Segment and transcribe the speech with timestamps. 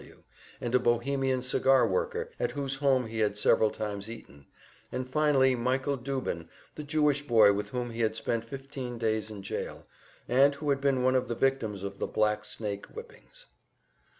[0.01, 0.23] W.,
[0.59, 4.47] and a Bohemian cigar worker at whose home he had several times eaten,
[4.91, 9.43] and finally Michael Dubin, the Jewish boy with whom he had spent fifteen days in
[9.43, 9.85] jail,
[10.27, 13.45] and who had been one of the victims of the black snake whippings.